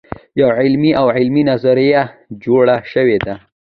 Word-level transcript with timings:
یوه 0.39 0.53
علمي 0.63 0.91
او 0.99 1.07
عملي 1.17 1.43
نظریه 1.51 2.03
جوړه 2.43 2.75
شوې 2.91 3.17
ده. 3.25 3.35